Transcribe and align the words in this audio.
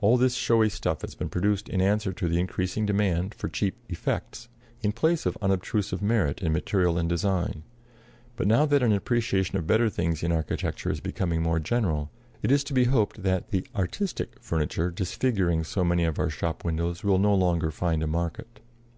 All 0.00 0.16
this 0.16 0.36
showy 0.36 0.70
stuff 0.70 1.02
has 1.02 1.14
been 1.14 1.28
produced 1.28 1.68
in 1.68 1.82
answer 1.82 2.14
to 2.14 2.26
the 2.28 2.40
increasing 2.40 2.86
demand 2.86 3.34
for 3.34 3.50
cheap 3.50 3.76
"effects" 3.90 4.48
in 4.80 4.90
place 4.90 5.26
of 5.26 5.36
unobtrusive 5.42 6.00
merit 6.00 6.40
in 6.40 6.50
material 6.54 6.96
and 6.96 7.06
design; 7.10 7.62
but 8.36 8.46
now 8.46 8.64
that 8.64 8.82
an 8.82 8.94
appreciation 8.94 9.58
of 9.58 9.66
better 9.66 9.90
things 9.90 10.22
in 10.22 10.32
architecture 10.32 10.90
is 10.90 11.00
becoming 11.00 11.42
more 11.42 11.58
general, 11.58 12.10
it 12.40 12.50
is 12.50 12.64
to 12.64 12.72
be 12.72 12.84
hoped 12.84 13.22
that 13.22 13.50
the 13.50 13.66
"artistic" 13.76 14.40
furniture 14.40 14.90
disfiguring 14.90 15.62
so 15.62 15.84
many 15.84 16.04
of 16.04 16.18
our 16.18 16.30
shop 16.30 16.64
windows 16.64 17.04
will 17.04 17.18
no 17.18 17.34
longer 17.34 17.70
find 17.70 18.02
a 18.02 18.06
market. 18.06 18.60